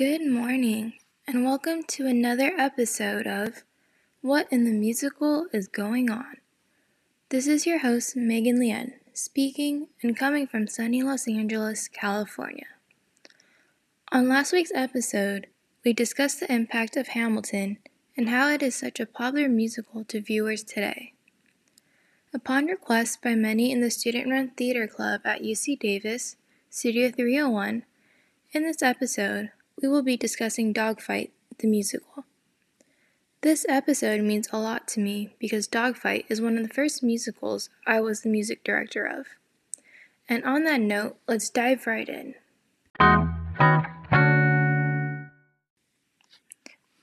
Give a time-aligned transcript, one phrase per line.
[0.00, 0.94] Good morning,
[1.26, 3.64] and welcome to another episode of
[4.22, 6.38] What in the Musical is Going On.
[7.28, 12.64] This is your host, Megan Lien, speaking and coming from sunny Los Angeles, California.
[14.10, 15.48] On last week's episode,
[15.84, 17.76] we discussed the impact of Hamilton
[18.16, 21.12] and how it is such a popular musical to viewers today.
[22.32, 26.36] Upon request by many in the student run theater club at UC Davis,
[26.70, 27.84] Studio 301,
[28.52, 29.50] in this episode,
[29.82, 32.24] we will be discussing Dogfight, the musical.
[33.40, 37.70] This episode means a lot to me because Dogfight is one of the first musicals
[37.86, 39.26] I was the music director of.
[40.28, 42.34] And on that note, let's dive right in.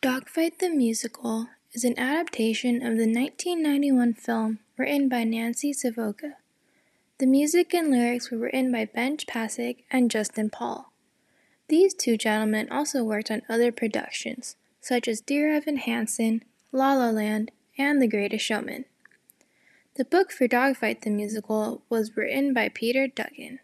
[0.01, 6.35] Dogfight the Musical is an adaptation of the 1991 film written by Nancy Savoca.
[7.17, 10.91] The music and lyrics were written by Ben Pasek and Justin Paul.
[11.69, 17.09] These two gentlemen also worked on other productions, such as Dear Evan Hansen, La La
[17.09, 18.85] Land, and The Greatest Showman.
[19.95, 23.59] The book for Dogfight the Musical was written by Peter Duchan.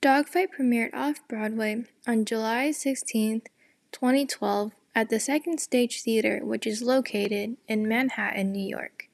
[0.00, 3.42] Dogfight premiered off Broadway on July 16,
[3.90, 9.08] 2012, at the Second Stage Theater, which is located in Manhattan, New York.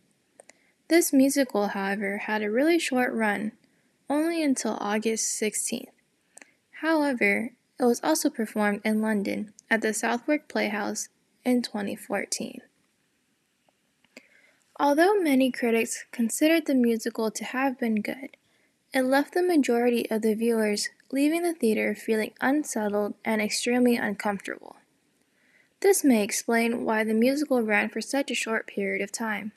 [0.89, 3.53] This musical, however, had a really short run,
[4.11, 5.89] only until August 16th.
[6.81, 11.09] However, it was also performed in London at the Southwark Playhouse
[11.45, 12.61] in 2014.
[14.79, 18.37] Although many critics considered the musical to have been good,
[18.93, 24.77] it left the majority of the viewers leaving the theater feeling unsettled and extremely uncomfortable.
[25.81, 29.53] This may explain why the musical ran for such a short period of time.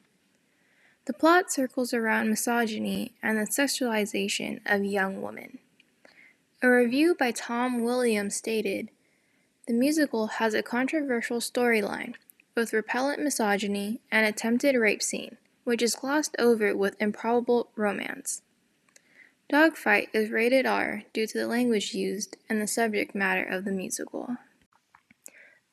[1.05, 5.59] The plot circles around misogyny and the sexualization of young women.
[6.59, 8.89] A review by Tom Williams stated
[9.67, 12.15] The musical has a controversial storyline,
[12.55, 18.41] with repellent misogyny and attempted rape scene, which is glossed over with improbable romance.
[19.47, 23.71] Dogfight is rated R due to the language used and the subject matter of the
[23.71, 24.37] musical.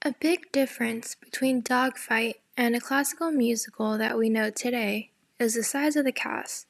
[0.02, 5.64] A big difference between Dogfight and a classical musical that we know today is the
[5.64, 6.66] size of the cast.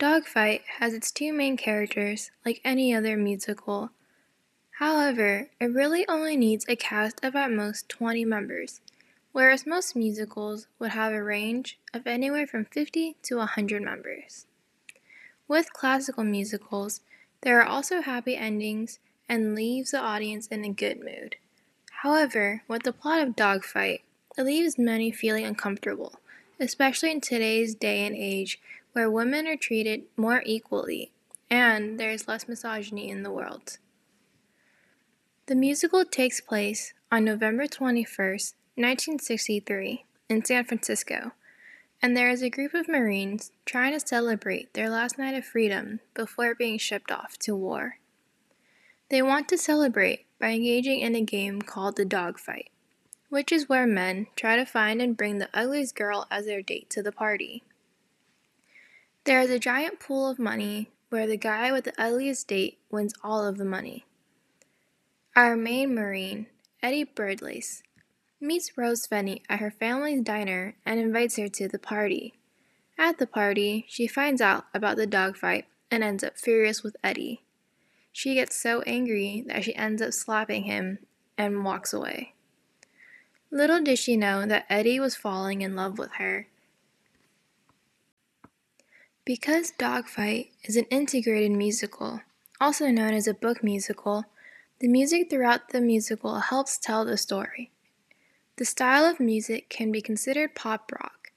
[0.00, 3.90] Dogfight has its two main characters, like any other musical.
[4.78, 8.80] However, it really only needs a cast of at most 20 members,
[9.32, 14.46] whereas most musicals would have a range of anywhere from 50 to 100 members.
[15.46, 17.02] With classical musicals,
[17.42, 21.36] there are also happy endings and leaves the audience in a good mood.
[22.02, 24.00] However, with the plot of Dogfight,
[24.38, 26.14] it leaves many feeling uncomfortable,
[26.58, 28.58] especially in today's day and age
[28.92, 31.12] where women are treated more equally
[31.50, 33.78] and there is less misogyny in the world.
[35.46, 41.32] The musical takes place on November 21st, 1963, in San Francisco,
[42.00, 45.98] and there is a group of Marines trying to celebrate their last night of freedom
[46.14, 47.98] before being shipped off to war.
[49.10, 52.70] They want to celebrate by engaging in a game called the dogfight,
[53.28, 56.88] which is where men try to find and bring the ugliest girl as their date
[56.90, 57.64] to the party.
[59.24, 63.12] There is a giant pool of money where the guy with the ugliest date wins
[63.22, 64.06] all of the money.
[65.36, 66.46] Our main Marine,
[66.82, 67.82] Eddie Birdlace,
[68.40, 72.32] meets Rose Fenny at her family's diner and invites her to the party.
[72.98, 77.42] At the party, she finds out about the dogfight and ends up furious with Eddie.
[78.12, 80.98] She gets so angry that she ends up slapping him
[81.36, 82.32] and walks away.
[83.50, 86.46] Little did she know that Eddie was falling in love with her
[89.24, 92.20] because Dogfight is an integrated musical,
[92.60, 94.24] also known as a book musical,
[94.80, 97.70] the music throughout the musical helps tell the story.
[98.56, 101.32] The style of music can be considered pop rock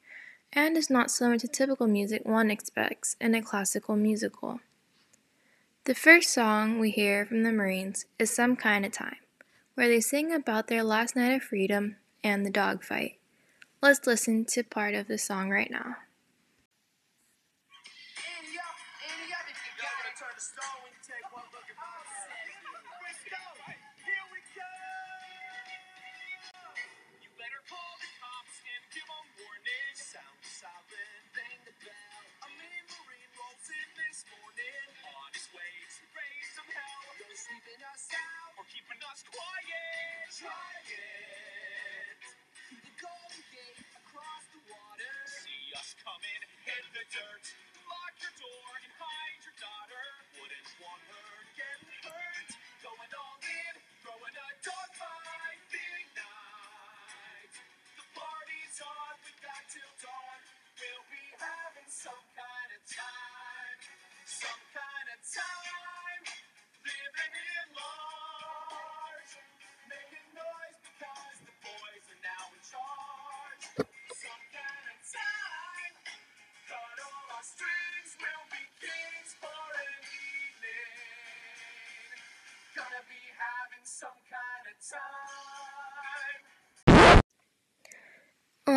[0.52, 4.60] and is not similar to typical music one expects in a classical musical.
[5.86, 9.18] The first song we hear from the Marines is Some Kind of Time,
[9.76, 13.20] where they sing about their last night of freedom and the dogfight.
[13.82, 15.98] Let's listen to part of the song right now.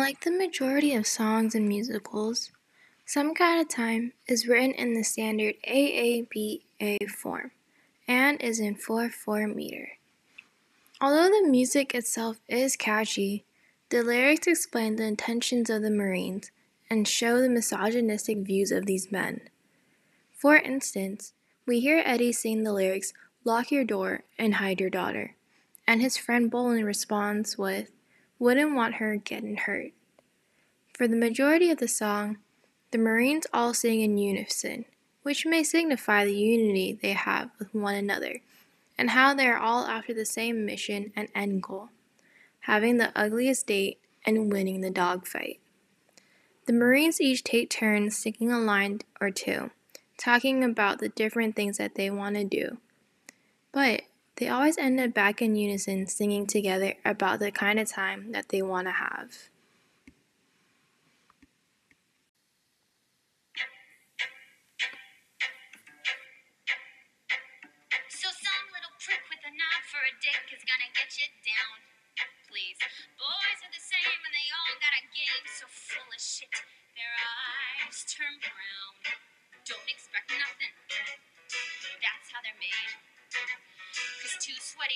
[0.07, 2.53] Like the majority of songs and musicals,
[3.05, 7.51] Some Kind of Time is written in the standard AABA form
[8.07, 9.97] and is in 4 4 meter.
[11.01, 13.43] Although the music itself is catchy,
[13.89, 16.51] the lyrics explain the intentions of the Marines
[16.89, 19.41] and show the misogynistic views of these men.
[20.31, 21.33] For instance,
[21.65, 23.11] we hear Eddie sing the lyrics,
[23.43, 25.35] Lock your door and hide your daughter,
[25.85, 27.91] and his friend Boland responds with,
[28.39, 29.91] Wouldn't want her getting hurt.
[30.93, 32.37] For the majority of the song,
[32.91, 34.85] the Marines all sing in unison,
[35.23, 38.41] which may signify the unity they have with one another,
[38.97, 41.89] and how they are all after the same mission and end goal
[42.67, 45.57] having the ugliest date and winning the dogfight.
[46.65, 49.71] The Marines each take turns singing a line or two,
[50.17, 52.77] talking about the different things that they want to do.
[53.71, 54.01] But
[54.37, 58.49] they always end up back in unison singing together about the kind of time that
[58.49, 59.49] they want to have.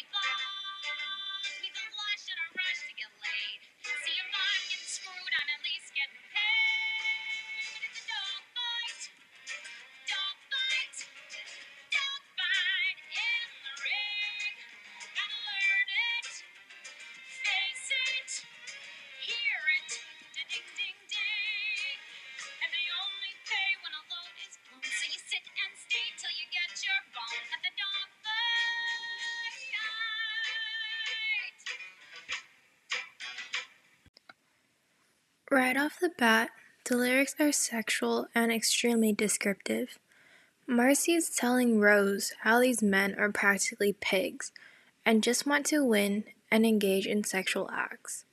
[0.01, 0.61] Sweaty
[35.51, 36.51] Right off the bat,
[36.86, 40.00] the lyrics are sexual and extremely descriptive.
[40.65, 44.53] Marcy is telling Rose how these men are practically pigs
[45.06, 48.24] and just want to win and engage in sexual acts.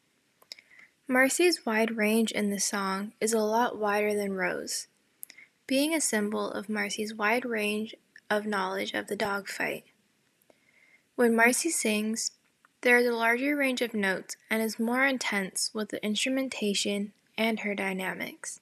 [1.09, 4.87] Marcy's wide range in the song is a lot wider than Rose,
[5.67, 7.97] being a symbol of Marcy's wide range
[8.31, 9.83] of knowledge of the dogfight.
[11.17, 12.31] When Marcy sings,
[12.83, 17.61] there is a larger range of notes and is more intense with the instrumentation and
[17.61, 18.61] her dynamics.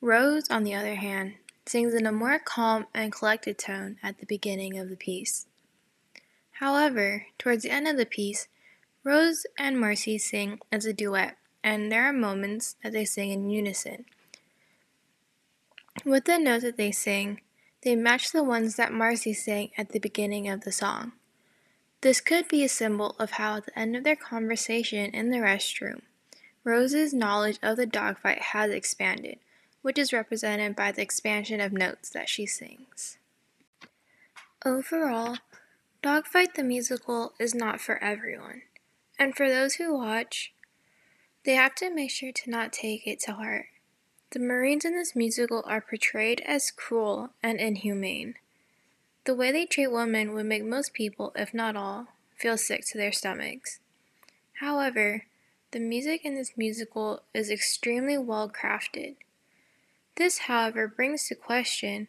[0.00, 1.34] Rose, on the other hand,
[1.66, 5.46] sings in a more calm and collected tone at the beginning of the piece.
[6.58, 8.48] However, towards the end of the piece,
[9.02, 13.50] Rose and Marcy sing as a duet, and there are moments that they sing in
[13.50, 14.04] unison.
[16.04, 17.40] With the notes that they sing,
[17.82, 21.12] they match the ones that Marcy sang at the beginning of the song.
[22.04, 25.38] This could be a symbol of how, at the end of their conversation in the
[25.38, 26.02] restroom,
[26.62, 29.38] Rose's knowledge of the dogfight has expanded,
[29.80, 33.16] which is represented by the expansion of notes that she sings.
[34.66, 35.38] Overall,
[36.02, 38.60] Dogfight the Musical is not for everyone,
[39.18, 40.52] and for those who watch,
[41.46, 43.68] they have to make sure to not take it to heart.
[44.32, 48.34] The Marines in this musical are portrayed as cruel and inhumane.
[49.24, 52.98] The way they treat women would make most people, if not all, feel sick to
[52.98, 53.80] their stomachs.
[54.60, 55.24] However,
[55.70, 59.16] the music in this musical is extremely well crafted.
[60.16, 62.08] This, however, brings to question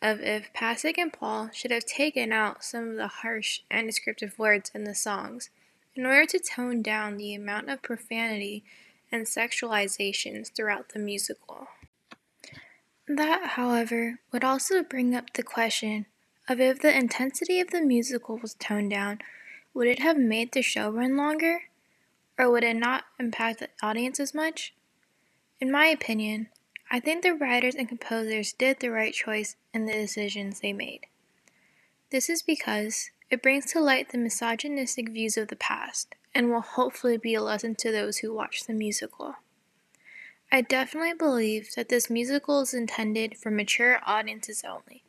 [0.00, 4.38] of if Pasek and Paul should have taken out some of the harsh and descriptive
[4.38, 5.50] words in the songs
[5.94, 8.64] in order to tone down the amount of profanity
[9.10, 11.68] and sexualizations throughout the musical.
[13.06, 16.06] That, however, would also bring up the question
[16.48, 19.20] if the intensity of the musical was toned down,
[19.74, 21.62] would it have made the show run longer?
[22.38, 24.74] Or would it not impact the audience as much?
[25.60, 26.48] In my opinion,
[26.90, 31.06] I think the writers and composers did the right choice in the decisions they made.
[32.10, 36.60] This is because it brings to light the misogynistic views of the past and will
[36.60, 39.36] hopefully be a lesson to those who watch the musical.
[40.50, 45.02] I definitely believe that this musical is intended for mature audiences only,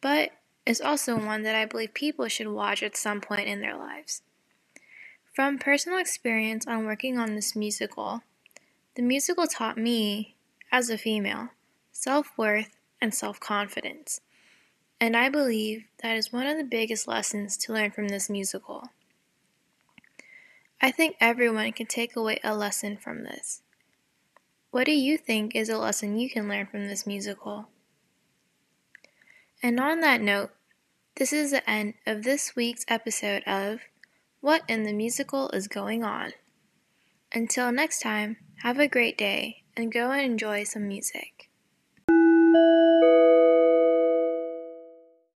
[0.00, 0.32] but
[0.66, 4.22] is also one that I believe people should watch at some point in their lives.
[5.32, 8.22] From personal experience on working on this musical,
[8.96, 10.34] the musical taught me,
[10.72, 11.50] as a female,
[11.92, 14.20] self worth and self confidence.
[15.00, 18.88] And I believe that is one of the biggest lessons to learn from this musical.
[20.80, 23.62] I think everyone can take away a lesson from this.
[24.70, 27.68] What do you think is a lesson you can learn from this musical?
[29.62, 30.50] And on that note,
[31.16, 33.80] this is the end of this week's episode of
[34.42, 36.32] What in the musical is going on?
[37.32, 41.45] Until next time, have a great day and go and enjoy some music.